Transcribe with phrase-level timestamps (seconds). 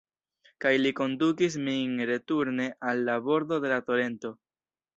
[0.63, 4.37] Kaj li kondukis min returne al la bordo de la torento.